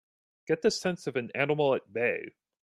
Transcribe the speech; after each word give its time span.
Get 0.47 0.63
the 0.63 0.71
sense 0.71 1.05
of 1.05 1.15
an 1.15 1.29
animal 1.35 1.75
at 1.75 1.93
bay! 1.93 2.31